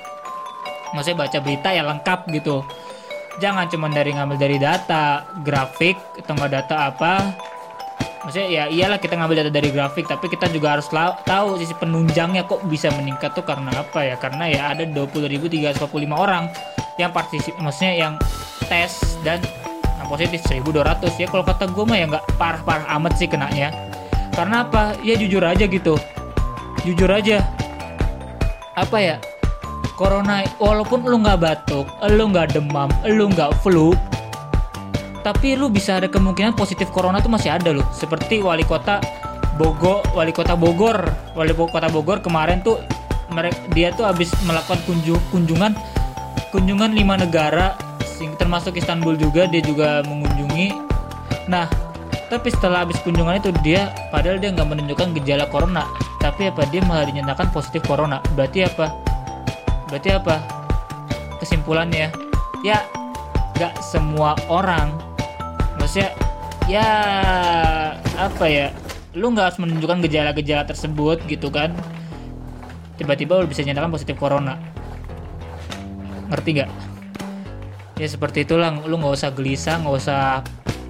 Maksudnya 0.90 1.22
baca 1.22 1.38
berita 1.38 1.70
ya 1.70 1.86
lengkap 1.86 2.26
gitu 2.34 2.66
jangan 3.42 3.66
cuma 3.66 3.90
dari 3.90 4.14
ngambil 4.14 4.36
dari 4.38 4.56
data 4.60 5.26
grafik 5.42 5.96
atau 6.22 6.32
nggak 6.36 6.52
data 6.52 6.76
apa. 6.90 7.12
Maksudnya 8.24 8.48
ya 8.48 8.64
iyalah 8.72 8.96
kita 8.96 9.20
ngambil 9.20 9.44
data 9.44 9.52
dari 9.52 9.68
grafik 9.68 10.08
tapi 10.08 10.32
kita 10.32 10.48
juga 10.48 10.78
harus 10.78 10.88
tahu 11.28 11.60
sisi 11.60 11.76
penunjangnya 11.76 12.48
kok 12.48 12.64
bisa 12.64 12.88
meningkat 12.96 13.36
tuh 13.36 13.44
karena 13.44 13.68
apa 13.74 14.00
ya? 14.00 14.16
Karena 14.16 14.48
ya 14.48 14.60
ada 14.72 14.88
20.345 14.88 15.84
orang 16.14 16.48
yang 16.96 17.10
partisip 17.12 17.52
maksudnya 17.60 17.94
yang 17.94 18.14
tes 18.64 19.18
dan 19.26 19.42
yang 20.00 20.08
positif 20.08 20.40
1200 20.48 21.04
ya 21.20 21.26
kalau 21.28 21.44
kata 21.44 21.68
gue 21.68 21.84
mah 21.84 21.98
ya 22.00 22.06
nggak 22.08 22.24
parah-parah 22.40 22.88
amat 22.96 23.12
sih 23.20 23.28
kenanya. 23.28 23.74
Karena 24.32 24.64
apa? 24.66 24.96
Ya 25.04 25.14
jujur 25.14 25.44
aja 25.44 25.68
gitu. 25.68 25.94
Jujur 26.82 27.12
aja. 27.12 27.44
Apa 28.74 28.98
ya 28.98 29.16
corona 29.94 30.42
walaupun 30.58 31.06
lu 31.06 31.22
nggak 31.22 31.38
batuk 31.40 31.86
lu 32.10 32.30
nggak 32.30 32.54
demam 32.54 32.90
lu 33.06 33.30
nggak 33.30 33.54
flu 33.62 33.94
tapi 35.24 35.56
lu 35.56 35.72
bisa 35.72 35.96
ada 35.96 36.06
kemungkinan 36.06 36.52
positif 36.52 36.92
corona 36.92 37.16
tuh 37.24 37.32
masih 37.32 37.48
ada 37.48 37.72
loh. 37.72 37.88
Seperti 37.96 38.44
wali 38.44 38.60
kota 38.60 39.00
Bogor 39.56 40.04
wali 40.12 40.36
kota 40.36 40.52
Bogor 40.52 41.00
wali 41.32 41.56
kota 41.56 41.88
Bogor 41.88 42.20
kemarin 42.20 42.60
tuh 42.60 42.76
dia 43.72 43.88
tuh 43.96 44.04
habis 44.04 44.30
melakukan 44.44 44.78
kunjung, 44.84 45.18
kunjungan 45.32 45.72
kunjungan 46.52 46.92
lima 46.92 47.16
negara 47.16 47.72
termasuk 48.38 48.78
Istanbul 48.78 49.16
juga 49.16 49.48
dia 49.48 49.64
juga 49.64 50.04
mengunjungi. 50.04 50.76
Nah 51.48 51.64
tapi 52.28 52.52
setelah 52.52 52.84
habis 52.84 53.00
kunjungan 53.00 53.40
itu 53.40 53.48
dia 53.64 53.96
padahal 54.12 54.36
dia 54.36 54.52
nggak 54.52 54.68
menunjukkan 54.68 55.16
gejala 55.24 55.48
corona 55.48 55.88
tapi 56.20 56.52
apa 56.52 56.68
dia 56.68 56.84
malah 56.84 57.08
dinyatakan 57.08 57.48
positif 57.48 57.80
corona. 57.88 58.20
Berarti 58.36 58.68
apa 58.68 58.92
berarti 59.88 60.10
apa? 60.14 60.36
Kesimpulannya 61.40 62.08
ya 62.64 62.80
nggak 63.54 63.78
semua 63.84 64.34
orang 64.50 64.90
maksudnya 65.78 66.10
ya 66.66 66.88
apa 68.16 68.44
ya 68.48 68.72
lu 69.14 69.30
nggak 69.30 69.52
harus 69.52 69.60
menunjukkan 69.62 70.02
gejala-gejala 70.08 70.66
tersebut 70.66 71.22
gitu 71.28 71.52
kan? 71.52 71.70
Tiba-tiba 72.98 73.38
lu 73.38 73.46
bisa 73.46 73.62
nyatakan 73.62 73.92
positif 73.92 74.18
corona. 74.18 74.58
Ngerti 76.32 76.48
nggak? 76.58 76.70
Ya 78.00 78.08
seperti 78.10 78.42
itulah 78.42 78.74
lu 78.74 78.98
nggak 78.98 79.14
usah 79.14 79.30
gelisah 79.30 79.78
nggak 79.84 79.94
usah 79.94 80.22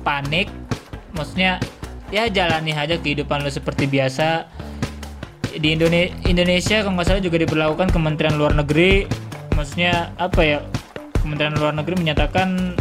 panik. 0.06 0.48
Maksudnya 1.12 1.60
ya 2.08 2.30
jalani 2.32 2.72
aja 2.72 2.96
kehidupan 2.96 3.44
lu 3.44 3.50
seperti 3.50 3.84
biasa 3.90 4.48
di 5.58 5.68
Indonesia 5.74 6.14
Indonesia 6.26 6.76
kalau 6.82 6.94
nggak 6.98 7.06
salah 7.06 7.22
juga 7.22 7.36
diberlakukan 7.42 7.88
Kementerian 7.94 8.34
Luar 8.38 8.54
Negeri. 8.54 9.06
Maksudnya 9.54 10.10
apa 10.18 10.40
ya? 10.42 10.58
Kementerian 11.22 11.56
Luar 11.56 11.72
Negeri 11.72 11.94
menyatakan 11.96 12.74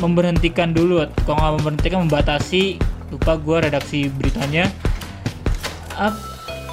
memberhentikan 0.00 0.72
dulu 0.72 1.04
kalau 1.26 1.36
nggak 1.38 1.54
memberhentikan 1.60 1.98
membatasi. 2.06 2.78
Lupa 3.10 3.34
gue 3.34 3.56
redaksi 3.66 4.06
beritanya. 4.06 4.70
Uh, 5.98 6.14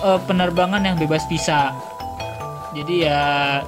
uh, 0.05 0.19
penerbangan 0.29 0.85
yang 0.85 0.95
bebas 0.95 1.25
visa. 1.25 1.73
Jadi 2.77 3.09
ya 3.09 3.19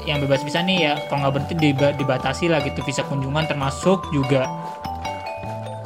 yang 0.05 0.21
bebas 0.21 0.45
visa 0.45 0.61
nih 0.61 0.77
ya 0.85 0.93
kalau 1.09 1.25
nggak 1.25 1.33
berhenti 1.41 1.73
dibatasi 1.73 2.45
lah 2.45 2.61
gitu 2.61 2.85
visa 2.85 3.01
kunjungan 3.09 3.49
termasuk 3.49 4.05
juga. 4.13 4.45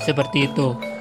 Seperti 0.03 0.51
itu 0.51 0.92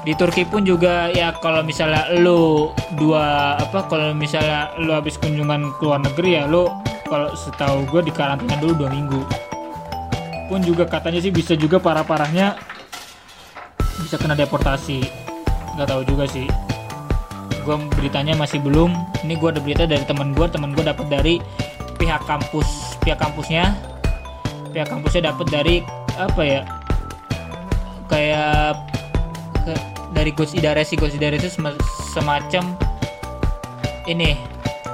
di 0.00 0.16
Turki 0.16 0.48
pun 0.48 0.64
juga 0.64 1.12
ya 1.12 1.36
kalau 1.44 1.60
misalnya 1.60 2.08
lu 2.16 2.72
dua 2.96 3.56
apa 3.60 3.84
kalau 3.84 4.16
misalnya 4.16 4.72
lu 4.80 4.96
habis 4.96 5.20
kunjungan 5.20 5.76
ke 5.76 5.82
luar 5.84 6.00
negeri 6.00 6.40
ya 6.40 6.48
lu 6.48 6.72
kalau 7.04 7.28
setahu 7.36 7.84
gue 7.90 8.08
di 8.08 8.12
karantina 8.14 8.56
dulu 8.56 8.86
dua 8.86 8.90
minggu. 8.94 9.20
Pun 10.48 10.62
juga 10.64 10.86
katanya 10.86 11.20
sih 11.20 11.34
bisa 11.34 11.52
juga 11.58 11.82
parah-parahnya 11.82 12.56
bisa 14.00 14.16
kena 14.16 14.38
deportasi. 14.38 15.04
Nggak 15.76 15.88
tahu 15.90 16.02
juga 16.06 16.24
sih. 16.30 16.46
Gue 17.66 17.76
beritanya 17.98 18.32
masih 18.38 18.62
belum. 18.62 18.94
Ini 19.26 19.36
gue 19.36 19.48
ada 19.52 19.60
berita 19.60 19.84
dari 19.84 20.06
teman 20.08 20.32
gue 20.32 20.46
teman 20.48 20.72
gue 20.72 20.86
dapat 20.86 21.06
dari 21.12 21.42
pihak 22.00 22.24
kampus 22.24 22.96
pihak 23.04 23.20
kampusnya. 23.20 23.76
Pihak 24.70 24.88
kampusnya 24.88 25.34
dapat 25.34 25.46
dari 25.50 25.76
apa 26.16 26.42
ya 26.46 26.62
kayak 28.06 28.74
ke, 29.64 29.74
dari 30.12 30.30
Gus 30.34 30.52
Idaresi 30.56 30.96
Gus 30.96 31.14
Idaresi 31.14 31.48
semacam 32.12 32.64
ini 34.08 34.34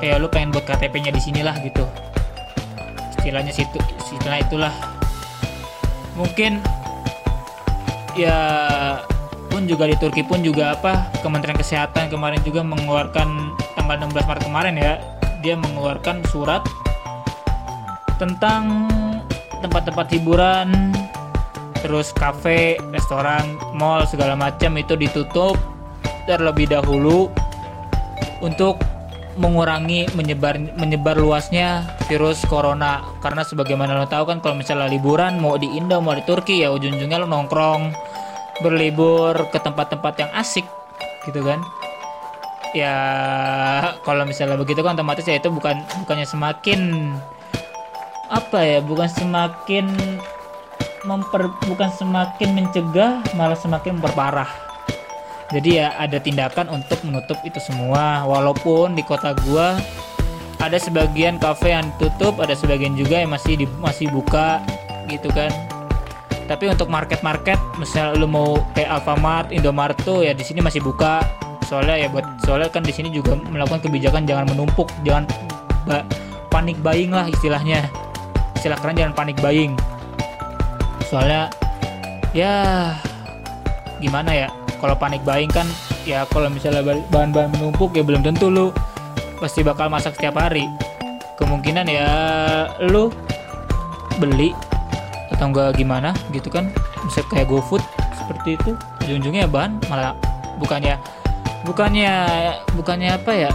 kayak 0.03 0.17
lu 0.21 0.29
pengen 0.29 0.53
buat 0.53 0.67
KTP-nya 0.69 1.15
di 1.15 1.21
sinilah 1.23 1.57
gitu. 1.65 1.85
Istilahnya 3.17 3.53
situ 3.55 3.79
istilah 3.99 4.39
itulah. 4.43 4.75
Mungkin 6.17 6.61
ya 8.17 8.39
pun 9.53 9.69
juga 9.69 9.89
di 9.89 9.97
Turki 10.01 10.25
pun 10.25 10.41
juga 10.41 10.73
apa 10.77 11.13
Kementerian 11.21 11.57
Kesehatan 11.57 12.09
kemarin 12.09 12.41
juga 12.45 12.65
mengeluarkan 12.65 13.53
tanggal 13.77 13.97
16 14.09 14.25
Maret 14.25 14.43
kemarin 14.45 14.75
ya 14.81 14.93
dia 15.45 15.55
mengeluarkan 15.55 16.25
surat 16.33 16.65
tentang 18.17 18.89
tempat-tempat 19.61 20.09
hiburan 20.17 20.96
terus 21.81 22.13
kafe, 22.15 22.81
restoran, 22.93 23.59
mall 23.77 24.05
segala 24.09 24.37
macam 24.39 24.77
itu 24.79 24.97
ditutup 24.97 25.57
terlebih 26.27 26.71
dahulu 26.71 27.31
untuk 28.43 28.81
mengurangi 29.37 30.09
menyebar 30.17 30.57
menyebar 30.81 31.17
luasnya 31.17 31.85
virus 32.09 32.43
corona. 32.49 33.05
Karena 33.21 33.45
sebagaimana 33.45 33.97
lo 33.97 34.09
tahu 34.09 34.29
kan 34.33 34.41
kalau 34.41 34.57
misalnya 34.57 34.89
liburan 34.89 35.37
mau 35.39 35.61
di 35.61 35.69
Indo 35.77 36.01
mau 36.01 36.17
di 36.17 36.25
Turki 36.25 36.65
ya 36.65 36.73
ujung-ujungnya 36.73 37.21
lo 37.23 37.29
nongkrong 37.29 37.93
berlibur 38.65 39.37
ke 39.53 39.61
tempat-tempat 39.61 40.15
yang 40.21 40.31
asik 40.33 40.65
gitu 41.29 41.45
kan? 41.45 41.61
Ya 42.73 42.97
kalau 44.05 44.25
misalnya 44.29 44.57
begitu 44.57 44.81
kan 44.85 44.97
otomatis 44.97 45.25
ya 45.25 45.37
itu 45.37 45.49
bukan 45.53 45.81
bukannya 46.05 46.27
semakin 46.29 47.13
apa 48.27 48.59
ya 48.59 48.79
bukan 48.83 49.07
semakin 49.07 49.87
memper 51.07 51.49
bukan 51.71 51.89
semakin 51.95 52.53
mencegah 52.53 53.23
malah 53.39 53.57
semakin 53.57 53.97
memperparah. 53.97 54.51
Jadi 55.55 55.79
ya 55.79 55.95
ada 55.95 56.19
tindakan 56.19 56.67
untuk 56.75 56.99
menutup 57.07 57.39
itu 57.47 57.63
semua. 57.63 58.27
Walaupun 58.27 58.99
di 58.99 59.07
kota 59.07 59.33
gua 59.47 59.79
ada 60.59 60.75
sebagian 60.77 61.39
kafe 61.39 61.71
yang 61.71 61.87
tutup 62.03 62.43
ada 62.43 62.59
sebagian 62.59 62.99
juga 62.99 63.23
yang 63.23 63.31
masih 63.31 63.55
di, 63.55 63.67
masih 63.79 64.11
buka 64.11 64.59
gitu 65.07 65.31
kan. 65.31 65.55
Tapi 66.51 66.71
untuk 66.71 66.91
market-market 66.91 67.59
misal 67.79 68.19
lu 68.19 68.27
mau 68.27 68.59
kayak 68.75 69.03
Alfamart, 69.03 69.51
Indomaret 69.55 69.99
tuh 70.03 70.27
ya 70.27 70.35
di 70.35 70.43
sini 70.43 70.59
masih 70.59 70.83
buka. 70.83 71.23
Soalnya 71.67 71.99
ya 71.99 72.09
buat 72.11 72.27
soalnya 72.47 72.71
kan 72.71 72.83
di 72.83 72.95
sini 72.95 73.11
juga 73.11 73.39
melakukan 73.39 73.83
kebijakan 73.83 74.27
jangan 74.27 74.47
menumpuk 74.51 74.91
jangan 75.07 75.27
panik 76.51 76.79
buying 76.83 77.15
lah 77.15 77.31
istilahnya. 77.31 77.87
Istilah 78.59 78.79
keren 78.83 78.99
jangan 78.99 79.15
panik 79.15 79.39
buying 79.39 79.79
soalnya 81.07 81.49
ya 82.35 82.53
gimana 84.03 84.35
ya 84.35 84.49
kalau 84.83 84.99
panik 84.99 85.23
buying 85.25 85.49
kan 85.49 85.65
ya 86.05 86.29
kalau 86.29 86.53
misalnya 86.53 86.85
bahan-bahan 87.09 87.51
menumpuk 87.57 87.97
ya 87.97 88.05
belum 88.05 88.23
tentu 88.23 88.53
lu 88.53 88.71
pasti 89.41 89.61
bakal 89.61 89.89
masak 89.93 90.17
setiap 90.17 90.37
hari. 90.41 90.65
Kemungkinan 91.37 91.85
ya 91.85 92.09
lu 92.89 93.13
beli 94.17 94.57
atau 95.37 95.53
enggak 95.53 95.77
gimana 95.77 96.17
gitu 96.33 96.49
kan 96.49 96.73
bisa 97.05 97.21
kayak 97.29 97.53
GoFood 97.53 97.85
seperti 98.17 98.57
itu 98.57 98.73
ujung-ujungnya 99.05 99.45
bahan 99.45 99.77
malah 99.93 100.17
bukannya 100.57 100.97
bukannya 101.69 102.13
bukannya 102.73 103.11
apa 103.13 103.33
ya 103.37 103.51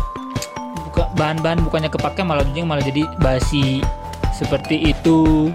buka 0.85 1.09
bahan-bahan 1.17 1.65
bukannya 1.65 1.89
kepake 1.89 2.21
malah 2.21 2.45
ujungnya 2.45 2.69
malah 2.69 2.85
jadi 2.85 3.09
basi 3.17 3.81
seperti 4.29 4.93
itu 4.93 5.49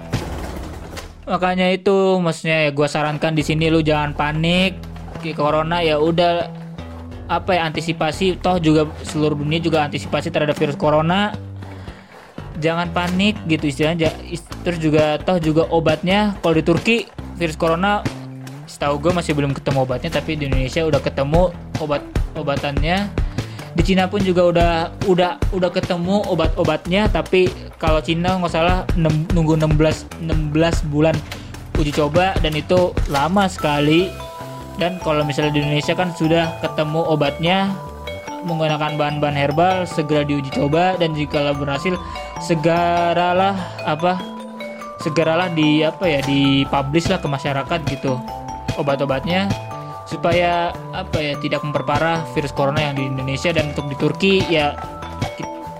makanya 1.27 1.69
itu 1.69 2.17
maksudnya 2.17 2.67
ya 2.67 2.71
gue 2.71 2.87
sarankan 2.87 3.35
di 3.35 3.43
sini 3.43 3.67
lu 3.67 3.83
jangan 3.83 4.15
panik. 4.15 4.79
Ke 5.21 5.35
corona 5.35 5.83
ya 5.83 5.99
udah. 5.99 6.49
Apa 7.27 7.59
ya 7.59 7.67
antisipasi 7.67 8.39
toh 8.39 8.55
juga 8.55 8.87
seluruh 9.03 9.35
dunia 9.35 9.59
juga 9.59 9.83
antisipasi 9.83 10.31
terhadap 10.31 10.55
virus 10.55 10.79
corona. 10.79 11.35
Jangan 12.63 12.89
panik 12.95 13.35
gitu 13.51 13.67
istilahnya. 13.67 14.15
Terus 14.63 14.79
juga 14.79 15.19
toh 15.19 15.37
juga 15.37 15.67
obatnya 15.67 16.39
kalau 16.39 16.55
di 16.55 16.63
Turki 16.63 16.97
virus 17.35 17.59
corona 17.59 18.01
setahu 18.67 18.99
gue 18.99 19.11
masih 19.15 19.31
belum 19.33 19.55
ketemu 19.55 19.87
obatnya 19.87 20.11
tapi 20.11 20.35
di 20.35 20.45
Indonesia 20.51 20.83
udah 20.83 20.99
ketemu 20.99 21.55
obat 21.79 22.03
obatannya 22.35 23.07
di 23.77 23.93
Cina 23.93 24.09
pun 24.09 24.25
juga 24.25 24.41
udah 24.49 24.71
udah 25.05 25.37
udah 25.53 25.69
ketemu 25.69 26.25
obat-obatnya 26.25 27.05
tapi 27.13 27.45
kalau 27.77 28.01
Cina 28.01 28.41
nggak 28.41 28.49
salah 28.49 28.89
nunggu 28.97 29.53
16 29.53 30.25
16 30.25 30.89
bulan 30.89 31.13
uji 31.77 31.93
coba 31.93 32.33
dan 32.41 32.57
itu 32.57 32.91
lama 33.07 33.45
sekali. 33.45 34.09
Dan 34.77 35.01
kalau 35.01 35.25
misalnya 35.25 35.57
di 35.57 35.61
Indonesia 35.65 35.97
kan 35.97 36.13
sudah 36.13 36.53
ketemu 36.61 37.01
obatnya 37.01 37.73
menggunakan 38.45 38.93
bahan-bahan 38.93 39.33
herbal 39.33 39.75
segera 39.89 40.21
diuji 40.21 40.53
coba 40.53 40.93
dan 41.01 41.17
jika 41.17 41.49
berhasil 41.57 41.97
segeralah 42.37 43.57
apa 43.89 44.21
segeralah 45.01 45.49
di 45.49 45.81
apa 45.81 46.05
ya 46.05 46.21
di 46.21 46.61
publish 46.69 47.09
lah 47.09 47.17
ke 47.17 47.25
masyarakat 47.25 47.79
gitu. 47.89 48.21
Obat-obatnya 48.77 49.49
supaya 50.07 50.71
apa 50.95 51.19
ya 51.19 51.33
tidak 51.43 51.61
memperparah 51.67 52.23
virus 52.31 52.55
corona 52.55 52.79
yang 52.79 52.95
di 52.95 53.03
Indonesia 53.11 53.51
dan 53.51 53.75
untuk 53.75 53.91
di 53.91 53.95
Turki 53.99 54.33
ya 54.47 54.71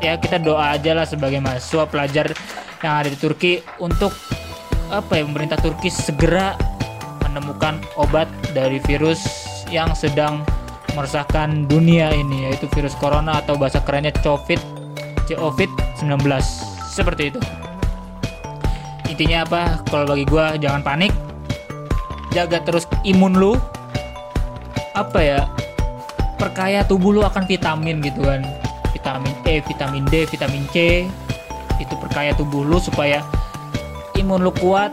ya 0.04 0.20
kita 0.20 0.38
doa 0.38 0.76
aja 0.76 0.94
lah 0.94 1.08
sebagai 1.08 1.40
mahasiswa 1.40 1.88
pelajar 1.88 2.36
yang 2.84 2.94
ada 3.02 3.10
di 3.10 3.18
Turki 3.18 3.64
untuk 3.80 4.12
apa 4.92 5.20
ya 5.20 5.24
pemerintah 5.24 5.58
Turki 5.58 5.88
segera 5.88 6.60
menemukan 7.24 7.80
obat 7.96 8.28
dari 8.52 8.84
virus 8.84 9.24
yang 9.72 9.96
sedang 9.96 10.44
meresahkan 10.96 11.68
dunia 11.70 12.12
ini 12.12 12.52
yaitu 12.52 12.68
virus 12.76 12.96
corona 13.00 13.40
atau 13.40 13.56
bahasa 13.56 13.80
kerennya 13.84 14.12
COVID 14.22 14.78
COVID-19 15.28 16.24
seperti 16.88 17.36
itu. 17.36 17.40
Intinya 19.12 19.44
apa? 19.44 19.62
Kalau 19.92 20.08
bagi 20.08 20.24
gue 20.24 20.46
jangan 20.64 20.80
panik. 20.80 21.12
Jaga 22.32 22.64
terus 22.64 22.88
imun 23.04 23.36
lu 23.36 23.60
apa 24.98 25.20
ya 25.22 25.42
perkaya 26.42 26.82
tubuh 26.82 27.14
lu 27.14 27.22
akan 27.22 27.46
vitamin 27.46 28.02
gitu 28.02 28.26
kan. 28.26 28.42
Vitamin 28.98 29.36
E, 29.46 29.62
vitamin 29.62 30.04
D, 30.10 30.26
vitamin 30.26 30.66
C. 30.74 31.06
Itu 31.78 31.94
perkaya 32.02 32.34
tubuh 32.34 32.66
lu 32.66 32.82
supaya 32.82 33.22
imun 34.18 34.42
lu 34.42 34.50
kuat 34.58 34.90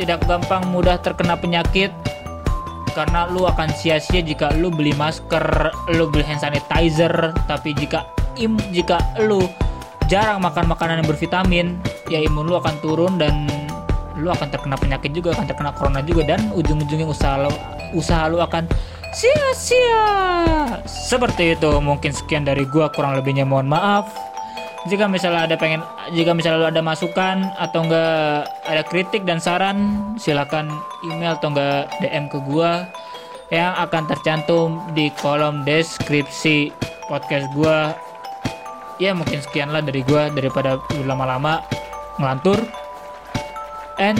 tidak 0.00 0.24
gampang 0.24 0.64
mudah 0.72 0.96
terkena 0.96 1.36
penyakit. 1.36 1.92
Karena 2.90 3.28
lu 3.30 3.46
akan 3.46 3.70
sia-sia 3.70 4.18
jika 4.18 4.50
lu 4.58 4.72
beli 4.72 4.90
masker, 4.96 5.70
lu 5.94 6.10
beli 6.10 6.26
hand 6.26 6.42
sanitizer, 6.42 7.30
tapi 7.46 7.70
jika 7.76 8.02
im 8.34 8.58
jika 8.74 8.98
lu 9.22 9.46
jarang 10.10 10.42
makan 10.42 10.66
makanan 10.66 11.04
yang 11.04 11.08
bervitamin, 11.08 11.66
ya 12.10 12.18
imun 12.18 12.50
lu 12.50 12.58
akan 12.58 12.74
turun 12.82 13.14
dan 13.14 13.46
lu 14.20 14.28
akan 14.28 14.52
terkena 14.52 14.76
penyakit 14.76 15.10
juga, 15.16 15.32
akan 15.32 15.48
terkena 15.48 15.72
corona 15.72 16.00
juga 16.04 16.22
dan 16.36 16.52
ujung-ujungnya 16.52 17.08
usaha 17.08 17.40
lu 17.40 17.50
usaha 17.96 18.28
lu 18.28 18.38
akan 18.38 18.68
sia-sia. 19.10 20.04
Seperti 20.86 21.58
itu 21.58 21.70
mungkin 21.82 22.14
sekian 22.14 22.46
dari 22.46 22.62
gua 22.68 22.92
kurang 22.94 23.18
lebihnya 23.18 23.42
mohon 23.48 23.66
maaf. 23.66 24.06
Jika 24.88 25.04
misalnya 25.12 25.44
ada 25.44 25.56
pengen 25.60 25.84
jika 26.16 26.32
misalnya 26.32 26.72
ada 26.72 26.80
masukan 26.80 27.44
atau 27.60 27.84
enggak 27.84 28.48
ada 28.64 28.82
kritik 28.88 29.28
dan 29.28 29.36
saran 29.36 30.00
silakan 30.16 30.72
email 31.04 31.36
atau 31.36 31.52
enggak 31.52 31.92
DM 32.00 32.32
ke 32.32 32.38
gua 32.48 32.88
yang 33.52 33.74
akan 33.76 34.08
tercantum 34.08 34.80
di 34.96 35.12
kolom 35.20 35.66
deskripsi 35.68 36.72
podcast 37.12 37.44
gua. 37.52 37.92
Ya 38.96 39.12
mungkin 39.12 39.44
sekianlah 39.44 39.84
dari 39.84 40.00
gua 40.06 40.32
daripada 40.32 40.80
lama-lama 41.04 41.60
ngelantur. 42.16 42.79
And 44.00 44.16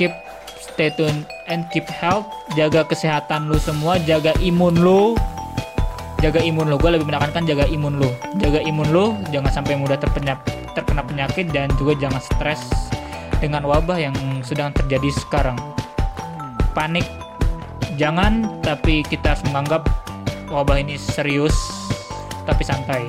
keep 0.00 0.16
stay 0.56 0.88
tune 0.88 1.28
and 1.44 1.68
keep 1.68 1.84
health. 1.92 2.24
Jaga 2.56 2.88
kesehatan 2.88 3.52
lu 3.52 3.60
semua 3.60 4.00
jaga 4.00 4.32
imun 4.40 4.80
lu. 4.80 5.12
Jaga 6.24 6.40
imun 6.40 6.72
lu. 6.72 6.80
Gue 6.80 6.96
lebih 6.96 7.04
menekankan 7.04 7.44
jaga 7.44 7.68
imun 7.68 8.00
lu. 8.00 8.08
Jaga 8.40 8.64
imun 8.64 8.88
lu 8.88 9.12
jangan 9.28 9.52
sampai 9.52 9.76
mudah 9.76 10.00
terkena 10.00 10.40
terkena 10.72 11.04
penyakit 11.04 11.52
dan 11.52 11.68
juga 11.76 12.00
jangan 12.00 12.22
stres 12.24 12.64
dengan 13.44 13.68
wabah 13.68 14.00
yang 14.00 14.16
sedang 14.40 14.72
terjadi 14.72 15.12
sekarang. 15.12 15.60
Panik 16.72 17.04
jangan 18.00 18.62
tapi 18.64 19.04
kita 19.04 19.36
harus 19.36 19.44
menganggap 19.52 19.84
wabah 20.48 20.80
ini 20.80 20.96
serius 20.96 21.54
tapi 22.48 22.64
santai. 22.64 23.04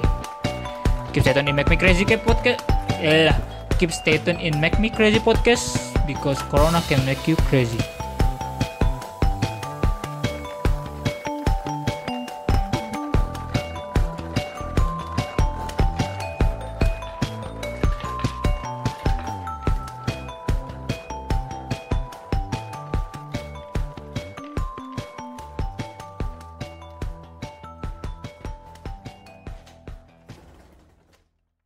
Keep 1.16 1.24
stay 1.24 1.34
tune 1.34 1.48
in 1.48 1.56
Make 1.56 1.72
Me 1.72 1.80
Crazy 1.80 2.04
Podcast. 2.04 2.62
Eh, 3.00 3.32
keep 3.80 3.96
stay 3.96 4.20
tune 4.20 4.40
in 4.44 4.60
Make 4.60 4.78
Me 4.78 4.92
Crazy 4.92 5.24
Podcast 5.24 5.80
because 6.06 6.38
Corona 6.52 6.84
can 6.92 7.00
make 7.08 7.24
you 7.28 7.40
crazy. 7.48 7.80